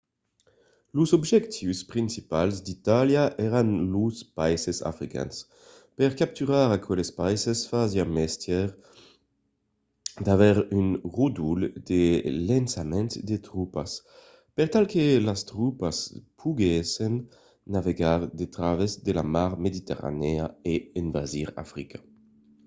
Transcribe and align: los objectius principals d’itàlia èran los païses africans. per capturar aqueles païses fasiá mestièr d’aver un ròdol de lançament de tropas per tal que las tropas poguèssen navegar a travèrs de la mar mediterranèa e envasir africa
los 0.97 1.09
objectius 1.19 1.79
principals 1.93 2.55
d’itàlia 2.65 3.23
èran 3.47 3.67
los 3.93 4.15
païses 4.37 4.77
africans. 4.91 5.35
per 5.97 6.11
capturar 6.21 6.67
aqueles 6.77 7.11
païses 7.21 7.59
fasiá 7.71 8.05
mestièr 8.17 8.65
d’aver 10.25 10.55
un 10.79 10.87
ròdol 11.15 11.59
de 11.91 12.03
lançament 12.49 13.11
de 13.29 13.37
tropas 13.47 13.91
per 14.55 14.67
tal 14.73 14.85
que 14.93 15.05
las 15.27 15.41
tropas 15.51 15.97
poguèssen 16.39 17.13
navegar 17.75 18.19
a 18.45 18.45
travèrs 18.55 18.93
de 19.05 19.11
la 19.17 19.25
mar 19.35 19.51
mediterranèa 19.65 20.45
e 20.73 20.73
envasir 21.01 21.47
africa 21.65 21.99